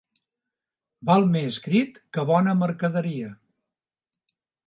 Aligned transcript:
Val 1.09 1.25
més 1.35 1.59
crit 1.67 2.01
que 2.17 2.25
bona 2.31 2.57
mercaderia. 2.63 3.31